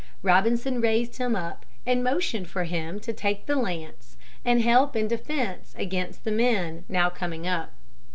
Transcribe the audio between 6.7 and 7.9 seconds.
now coming up.